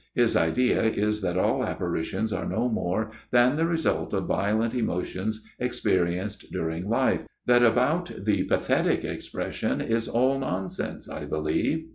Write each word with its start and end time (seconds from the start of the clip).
His 0.15 0.35
idea 0.35 0.81
is 0.81 1.21
that 1.21 1.37
all 1.37 1.63
apparitions 1.63 2.33
are 2.33 2.47
no 2.49 2.67
more 2.69 3.11
than 3.29 3.55
the 3.55 3.67
result 3.67 4.15
of 4.15 4.25
violent 4.25 4.73
emotions 4.73 5.43
experienced 5.59 6.51
during 6.51 6.89
life. 6.89 7.27
That 7.45 7.61
about 7.61 8.11
the 8.25 8.45
pathetic 8.45 9.05
expression 9.05 9.79
is 9.79 10.07
all 10.07 10.39
nonsense, 10.39 11.07
I 11.07 11.25
believe." 11.25 11.85